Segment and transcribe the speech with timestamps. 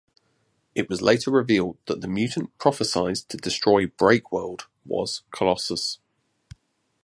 [0.73, 5.99] It was later revealed that the mutant prophesied to destroy Breakworld was Colossus.